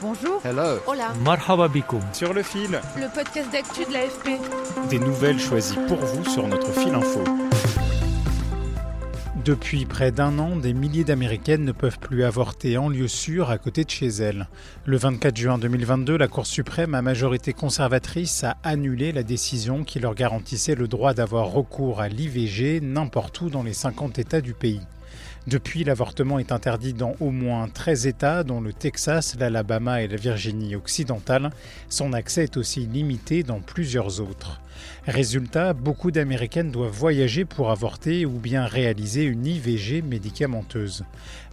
[0.00, 0.40] Bonjour.
[0.44, 0.78] Hello.
[0.86, 1.12] Hola.
[1.24, 1.68] Marhaba.
[2.12, 4.40] Sur le fil, Le podcast d'actu de l'AFP.
[4.90, 7.24] des nouvelles choisies pour vous sur notre fil info.
[9.44, 13.58] Depuis près d'un an, des milliers d'Américaines ne peuvent plus avorter en lieu sûr à
[13.58, 14.46] côté de chez elles.
[14.84, 19.98] Le 24 juin 2022, la Cour suprême à majorité conservatrice a annulé la décision qui
[20.00, 24.54] leur garantissait le droit d'avoir recours à l'IVG n'importe où dans les 50 États du
[24.54, 24.82] pays.
[25.48, 30.18] Depuis, l'avortement est interdit dans au moins 13 États, dont le Texas, l'Alabama et la
[30.18, 31.48] Virginie occidentale.
[31.88, 34.60] Son accès est aussi limité dans plusieurs autres.
[35.06, 41.04] Résultat, beaucoup d'Américaines doivent voyager pour avorter ou bien réaliser une IVG médicamenteuse.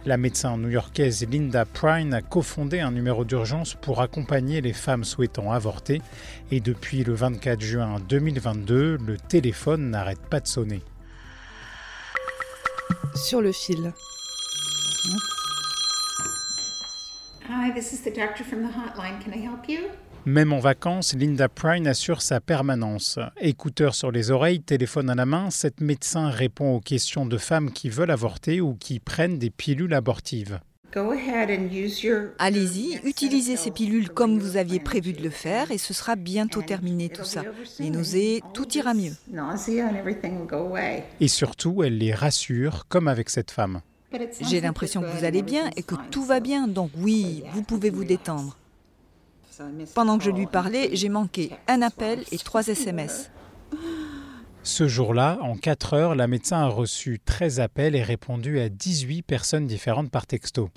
[0.04, 5.52] La médecin new-yorkaise Linda Prine a cofondé un numéro d'urgence pour accompagner les femmes souhaitant
[5.52, 6.02] avorter
[6.50, 10.82] et depuis le 24 juin 2022, le téléphone n'arrête pas de sonner.
[13.14, 13.92] Sur le fil.
[17.48, 19.18] Hi, this is the doctor from the hotline.
[19.22, 19.78] Can I help you?
[20.26, 23.20] Même en vacances, Linda Prine assure sa permanence.
[23.40, 27.70] Écouteurs sur les oreilles, téléphone à la main, cette médecin répond aux questions de femmes
[27.70, 30.58] qui veulent avorter ou qui prennent des pilules abortives.
[30.96, 32.28] Go ahead and use your.
[32.38, 36.62] Allez-y, utilisez ces pilules comme vous aviez prévu de le faire et ce sera bientôt
[36.62, 37.42] terminé tout ça.
[37.78, 39.12] Les nausées, tout ira mieux.
[39.30, 41.04] Nausea and everything will go away.
[41.20, 43.82] Et surtout, elle les rassure, comme avec cette femme.
[44.40, 47.90] J'ai l'impression que vous allez bien et que tout va bien, donc oui, vous pouvez
[47.90, 48.56] vous détendre.
[49.94, 53.30] Pendant que je lui parlais, j'ai manqué un appel et trois SMS.
[54.66, 59.22] Ce jour-là, en 4 heures, la médecin a reçu 13 appels et répondu à 18
[59.22, 60.70] personnes différentes par texto.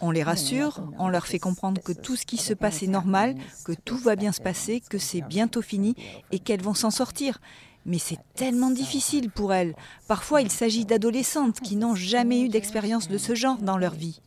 [0.00, 3.36] On les rassure, on leur fait comprendre que tout ce qui se passe est normal,
[3.64, 5.94] que tout va bien se passer, que c'est bientôt fini
[6.32, 7.40] et qu'elles vont s'en sortir.
[7.86, 9.76] Mais c'est tellement difficile pour elles.
[10.08, 14.20] Parfois, il s'agit d'adolescentes qui n'ont jamais eu d'expérience de ce genre dans leur vie.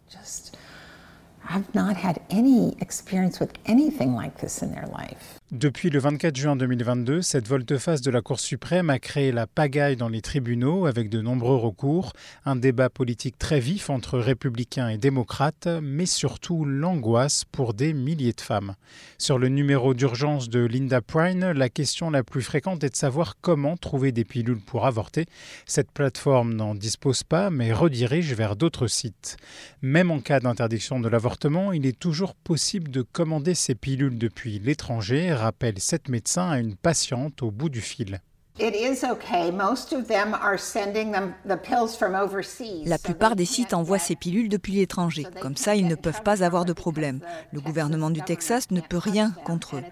[5.51, 9.95] Depuis le 24 juin 2022, cette volte-face de la Cour suprême a créé la pagaille
[9.95, 12.13] dans les tribunaux avec de nombreux recours,
[12.45, 18.33] un débat politique très vif entre républicains et démocrates, mais surtout l'angoisse pour des milliers
[18.33, 18.75] de femmes.
[19.19, 23.35] Sur le numéro d'urgence de Linda Prine, la question la plus fréquente est de savoir
[23.39, 25.27] comment trouver des pilules pour avorter.
[25.67, 29.37] Cette plateforme n'en dispose pas, mais redirige vers d'autres sites.
[29.83, 31.34] Même en cas d'interdiction de l'avortement,
[31.73, 36.75] il est toujours possible de commander ces pilules depuis l'étranger, rappelle cette médecin à une
[36.75, 38.21] patiente au bout du fil.
[38.57, 39.51] It is okay.
[39.51, 42.85] Most of them are sending them the pills from overseas.
[42.85, 45.27] La plupart des sites envoient ces pilules depuis l'étranger.
[45.41, 47.19] Comme ça, ils ne peuvent pas avoir de problème.
[47.51, 49.83] Le gouvernement du Texas ne peut rien contre eux.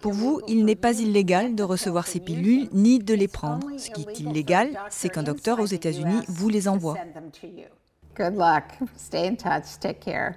[0.00, 3.66] Pour vous, il n'est pas illégal de recevoir ces pilules ni de les prendre.
[3.76, 6.94] Ce qui est illégal, c'est qu'un docteur aux États-Unis vous les envoie.
[6.94, 7.66] Send them to you.
[8.14, 8.88] Good luck.
[8.96, 9.80] Stay in touch.
[9.80, 10.36] Take care.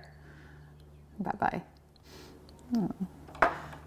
[1.19, 1.61] Bye bye.
[2.73, 2.87] Hmm.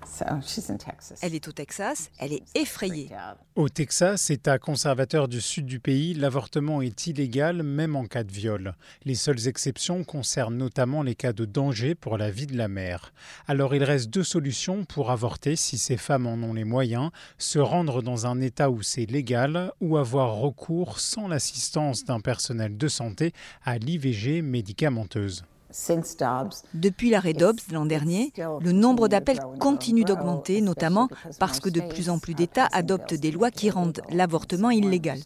[0.09, 1.19] So she's in Texas.
[1.23, 3.11] Elle est au Texas, elle est effrayée.
[3.57, 8.33] Au Texas, État conservateur du sud du pays, l'avortement est illégal même en cas de
[8.33, 8.75] viol.
[9.05, 13.13] Les seules exceptions concernent notamment les cas de danger pour la vie de la mère.
[13.47, 17.59] Alors il reste deux solutions pour avorter si ces femmes en ont les moyens, se
[17.59, 22.89] rendre dans un État où c'est légal ou avoir recours sans l'assistance d'un personnel de
[22.89, 25.45] santé à l'IVG médicamenteuse.
[25.71, 31.09] Since Dobbs, Depuis l'arrêt Dobbs l'an dernier, le nombre d'appels continue d'augmenter, notamment
[31.39, 35.19] parce que de plus en plus d'États adoptent des lois qui rendent l'avortement illégal.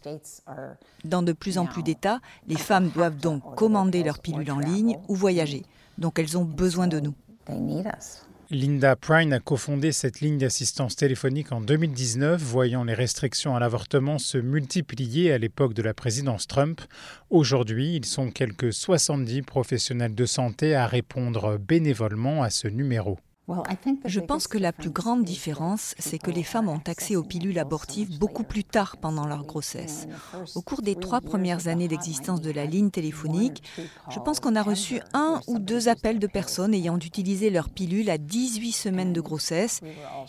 [1.05, 4.99] Dans de plus en plus d'États, les femmes doivent donc commander leurs pilules en ligne
[5.07, 5.63] ou voyager.
[5.97, 7.13] Donc elles ont besoin de nous.
[8.53, 14.19] Linda Prine a cofondé cette ligne d'assistance téléphonique en 2019, voyant les restrictions à l'avortement
[14.19, 16.79] se multiplier à l'époque de la présidence Trump.
[17.31, 23.17] Aujourd'hui, ils sont quelques 70 professionnels de santé à répondre bénévolement à ce numéro.
[24.05, 27.59] Je pense que la plus grande différence, c'est que les femmes ont accès aux pilules
[27.59, 30.07] abortives beaucoup plus tard pendant leur grossesse.
[30.55, 33.63] Au cours des trois premières années d'existence de la ligne téléphonique,
[34.09, 38.09] je pense qu'on a reçu un ou deux appels de personnes ayant utilisé leur pilule
[38.09, 39.81] à 18 semaines de grossesse.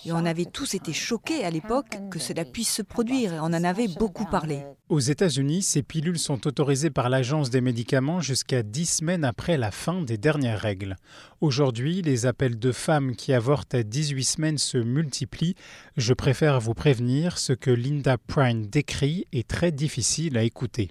[0.04, 3.44] Et on avait tous été choqués à l'époque que cela puisse se produire et on
[3.44, 4.64] en avait beaucoup parlé.
[4.88, 9.70] Aux États-Unis, ces pilules sont autorisées par l'Agence des médicaments jusqu'à 10 semaines après la
[9.70, 10.96] fin des dernières règles.
[11.40, 12.72] Aujourd'hui, les appels de
[13.04, 15.54] femmes qui avortent à 18 semaines se multiplient.
[15.96, 20.90] Je préfère vous prévenir, ce que Linda Prine décrit est très difficile à écouter.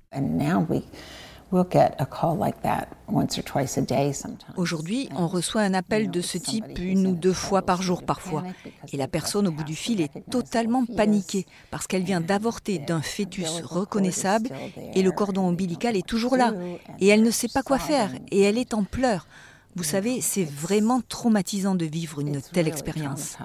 [4.57, 8.43] Aujourd'hui, on reçoit un appel de ce type une ou deux fois par jour parfois.
[8.91, 13.01] Et la personne au bout du fil est totalement paniquée parce qu'elle vient d'avorter d'un
[13.01, 14.49] fœtus reconnaissable
[14.95, 16.53] et le cordon ombilical est toujours là.
[16.99, 19.27] Et elle ne sait pas quoi faire et elle est en pleurs.
[19.75, 23.37] Vous savez, c'est vraiment traumatisant de vivre une telle expérience.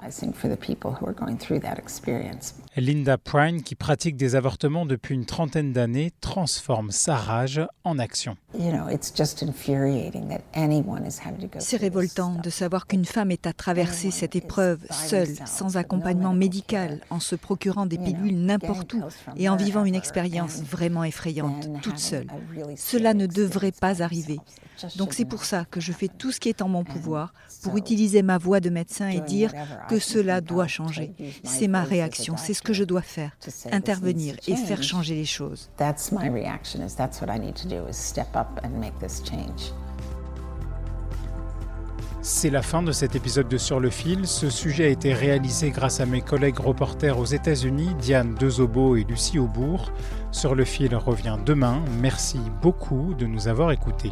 [2.77, 8.37] Linda Prine, qui pratique des avortements depuis une trentaine d'années, transforme sa rage en action.
[11.59, 17.01] C'est révoltant de savoir qu'une femme est à traverser cette épreuve seule, sans accompagnement médical,
[17.09, 19.03] en se procurant des pilules n'importe où
[19.35, 22.27] et en vivant une expérience vraiment effrayante, toute seule.
[22.75, 24.39] Cela ne devrait pas arriver.
[24.95, 27.33] Donc c'est pour ça que je fais tout ce qui est en mon pouvoir
[27.63, 29.51] pour utiliser ma voix de médecin et dire
[29.89, 31.13] que cela doit changer.
[31.43, 33.31] C'est ma réaction, c'est ce que je dois faire,
[33.71, 35.71] intervenir et faire changer les choses.
[42.21, 44.27] C'est la fin de cet épisode de Sur le fil.
[44.27, 49.05] Ce sujet a été réalisé grâce à mes collègues reporters aux États-Unis, Diane Dezobo et
[49.05, 49.91] Lucie Aubourg.
[50.31, 51.81] Sur le fil revient demain.
[52.01, 54.11] Merci beaucoup de nous avoir écoutés.